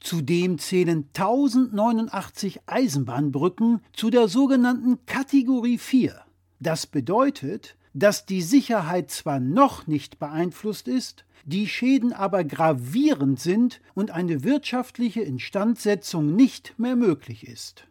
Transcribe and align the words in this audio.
Zudem 0.00 0.58
zählen 0.58 1.08
1089 1.14 2.60
Eisenbahnbrücken 2.66 3.80
zu 3.92 4.10
der 4.10 4.28
sogenannten 4.28 5.04
Kategorie 5.06 5.78
4. 5.78 6.20
Das 6.60 6.86
bedeutet, 6.86 7.76
dass 7.92 8.26
die 8.26 8.42
Sicherheit 8.42 9.10
zwar 9.10 9.40
noch 9.40 9.86
nicht 9.86 10.18
beeinflusst 10.18 10.86
ist, 10.86 11.24
die 11.44 11.68
Schäden 11.68 12.12
aber 12.12 12.44
gravierend 12.44 13.40
sind 13.40 13.80
und 13.94 14.10
eine 14.10 14.44
wirtschaftliche 14.44 15.22
Instandsetzung 15.22 16.34
nicht 16.34 16.78
mehr 16.78 16.96
möglich 16.96 17.46
ist. 17.46 17.86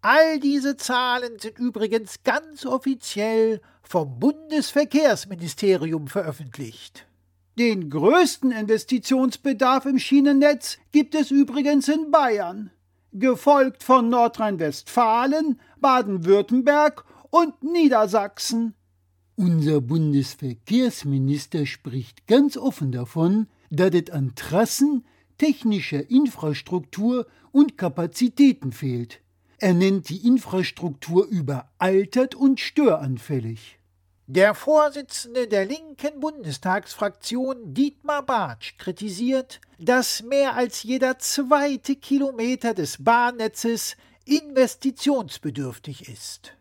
All 0.00 0.40
diese 0.40 0.76
Zahlen 0.76 1.38
sind 1.38 1.58
übrigens 1.58 2.22
ganz 2.24 2.66
offiziell 2.66 3.60
vom 3.82 4.18
Bundesverkehrsministerium 4.18 6.08
veröffentlicht. 6.08 7.06
Den 7.56 7.88
größten 7.88 8.50
Investitionsbedarf 8.50 9.86
im 9.86 10.00
Schienennetz 10.00 10.78
gibt 10.90 11.14
es 11.14 11.30
übrigens 11.30 11.86
in 11.86 12.10
Bayern, 12.10 12.70
gefolgt 13.12 13.84
von 13.84 14.08
Nordrhein-Westfalen, 14.08 15.60
Baden-Württemberg 15.80 17.04
und 17.30 17.62
Niedersachsen. 17.62 18.74
Unser 19.36 19.80
Bundesverkehrsminister 19.80 21.64
spricht 21.66 22.26
ganz 22.26 22.56
offen 22.56 22.90
davon, 22.90 23.46
dass 23.70 23.94
es 23.94 24.10
an 24.10 24.32
Trassen, 24.34 25.04
technischer 25.38 26.10
Infrastruktur 26.10 27.26
und 27.52 27.78
Kapazitäten 27.78 28.72
fehlt. 28.72 29.20
Er 29.58 29.74
nennt 29.74 30.08
die 30.08 30.26
Infrastruktur 30.26 31.24
überaltert 31.26 32.34
und 32.34 32.58
störanfällig. 32.58 33.78
Der 34.26 34.54
Vorsitzende 34.54 35.46
der 35.48 35.66
linken 35.66 36.18
Bundestagsfraktion 36.18 37.74
Dietmar 37.74 38.24
Bartsch 38.24 38.78
kritisiert, 38.78 39.60
dass 39.78 40.22
mehr 40.22 40.54
als 40.54 40.82
jeder 40.82 41.18
zweite 41.18 41.94
Kilometer 41.94 42.72
des 42.72 43.04
Bahnnetzes 43.04 43.98
investitionsbedürftig 44.24 46.08
ist. 46.08 46.56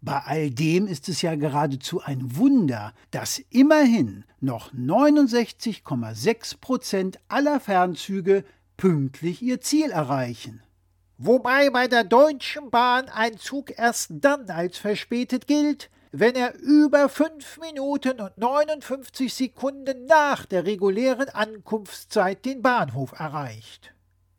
Bei 0.00 0.18
all 0.18 0.50
dem 0.50 0.88
ist 0.88 1.08
es 1.08 1.22
ja 1.22 1.36
geradezu 1.36 2.02
ein 2.02 2.36
Wunder, 2.36 2.92
dass 3.12 3.38
immerhin 3.50 4.24
noch 4.40 4.74
69,6 4.74 6.60
Prozent 6.60 7.20
aller 7.28 7.60
Fernzüge 7.60 8.44
pünktlich 8.76 9.42
ihr 9.42 9.60
Ziel 9.60 9.92
erreichen. 9.92 10.60
Wobei 11.18 11.70
bei 11.70 11.86
der 11.86 12.02
Deutschen 12.02 12.68
Bahn 12.70 13.08
ein 13.08 13.38
Zug 13.38 13.78
erst 13.78 14.10
dann 14.10 14.50
als 14.50 14.76
verspätet 14.78 15.46
gilt, 15.46 15.88
wenn 16.12 16.34
er 16.34 16.54
über 16.58 17.08
5 17.08 17.58
Minuten 17.60 18.20
und 18.20 18.38
59 18.38 19.32
Sekunden 19.32 20.06
nach 20.06 20.46
der 20.46 20.64
regulären 20.64 21.28
Ankunftszeit 21.28 22.44
den 22.44 22.62
Bahnhof 22.62 23.12
erreicht. 23.18 23.92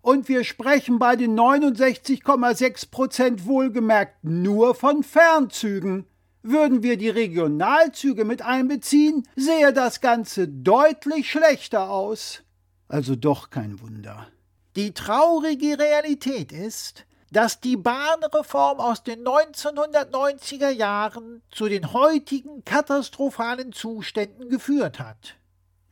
Und 0.00 0.28
wir 0.28 0.42
sprechen 0.42 0.98
bei 0.98 1.14
den 1.14 1.38
69,6 1.38 2.90
Prozent 2.90 3.46
wohlgemerkt 3.46 4.24
nur 4.24 4.74
von 4.74 5.04
Fernzügen. 5.04 6.06
Würden 6.42 6.82
wir 6.82 6.96
die 6.96 7.08
Regionalzüge 7.08 8.24
mit 8.24 8.42
einbeziehen, 8.42 9.28
sähe 9.36 9.72
das 9.72 10.00
Ganze 10.00 10.48
deutlich 10.48 11.30
schlechter 11.30 11.88
aus. 11.88 12.42
Also 12.88 13.14
doch 13.14 13.50
kein 13.50 13.80
Wunder. 13.80 14.26
Die 14.74 14.92
traurige 14.92 15.78
Realität 15.78 16.50
ist, 16.50 17.06
dass 17.32 17.60
die 17.60 17.78
Bahnreform 17.78 18.78
aus 18.78 19.02
den 19.02 19.24
1990er 19.24 20.68
Jahren 20.68 21.42
zu 21.50 21.66
den 21.66 21.94
heutigen 21.94 22.62
katastrophalen 22.64 23.72
Zuständen 23.72 24.50
geführt 24.50 24.98
hat. 24.98 25.36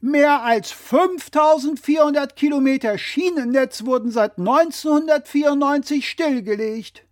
Mehr 0.00 0.42
als 0.42 0.70
5400 0.70 2.36
Kilometer 2.36 2.98
Schienennetz 2.98 3.84
wurden 3.84 4.10
seit 4.10 4.38
1994 4.38 6.08
stillgelegt. 6.08 7.04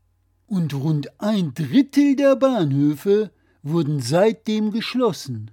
Und 0.47 0.75
rund 0.75 1.11
ein 1.21 1.55
Drittel 1.55 2.17
der 2.17 2.37
Bahnhöfe 2.37 3.31
wurden 3.62 4.00
seitdem 4.00 4.72
geschlossen. 4.72 5.50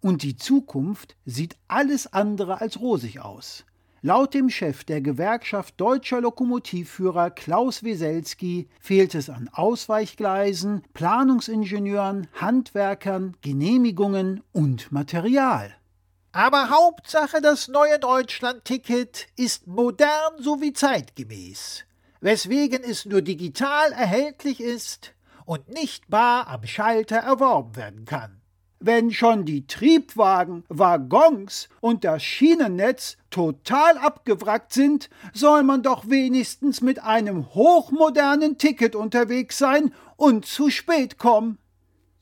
Und 0.00 0.22
die 0.22 0.36
Zukunft 0.36 1.16
sieht 1.24 1.56
alles 1.68 2.12
andere 2.12 2.60
als 2.60 2.80
rosig 2.80 3.20
aus. 3.20 3.64
Laut 4.02 4.32
dem 4.32 4.48
Chef 4.48 4.84
der 4.84 5.02
Gewerkschaft 5.02 5.78
Deutscher 5.78 6.22
Lokomotivführer 6.22 7.30
Klaus 7.30 7.84
Weselski 7.84 8.66
fehlt 8.80 9.14
es 9.14 9.28
an 9.28 9.50
Ausweichgleisen, 9.52 10.82
Planungsingenieuren, 10.94 12.26
Handwerkern, 12.32 13.36
Genehmigungen 13.42 14.42
und 14.52 14.90
Material. 14.90 15.74
Aber 16.32 16.70
Hauptsache 16.70 17.42
das 17.42 17.68
neue 17.68 17.98
Deutschland-Ticket 17.98 19.26
ist 19.36 19.66
modern 19.66 20.38
sowie 20.38 20.72
zeitgemäß, 20.72 21.84
weswegen 22.22 22.82
es 22.82 23.04
nur 23.04 23.20
digital 23.20 23.92
erhältlich 23.92 24.62
ist 24.62 25.12
und 25.44 25.68
nicht 25.68 26.08
bar 26.08 26.46
am 26.46 26.64
Schalter 26.64 27.16
erworben 27.16 27.76
werden 27.76 28.06
kann. 28.06 28.39
Wenn 28.82 29.10
schon 29.10 29.44
die 29.44 29.66
Triebwagen, 29.66 30.64
Waggons 30.70 31.68
und 31.82 32.02
das 32.02 32.22
Schienennetz 32.22 33.18
total 33.28 33.98
abgewrackt 33.98 34.72
sind, 34.72 35.10
soll 35.34 35.64
man 35.64 35.82
doch 35.82 36.08
wenigstens 36.08 36.80
mit 36.80 37.02
einem 37.02 37.54
hochmodernen 37.54 38.56
Ticket 38.56 38.96
unterwegs 38.96 39.58
sein 39.58 39.92
und 40.16 40.46
zu 40.46 40.70
spät 40.70 41.18
kommen. 41.18 41.58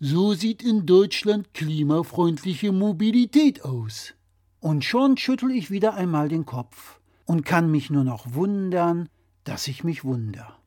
So 0.00 0.34
sieht 0.34 0.64
in 0.64 0.84
Deutschland 0.84 1.54
klimafreundliche 1.54 2.72
Mobilität 2.72 3.64
aus. 3.64 4.14
Und 4.58 4.84
schon 4.84 5.16
schüttel 5.16 5.52
ich 5.52 5.70
wieder 5.70 5.94
einmal 5.94 6.28
den 6.28 6.44
Kopf 6.44 6.98
und 7.24 7.44
kann 7.44 7.70
mich 7.70 7.88
nur 7.88 8.02
noch 8.02 8.34
wundern, 8.34 9.08
dass 9.44 9.68
ich 9.68 9.84
mich 9.84 10.02
wunder. 10.02 10.58